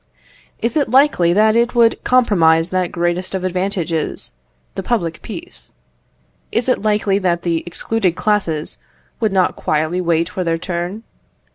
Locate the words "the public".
4.73-5.21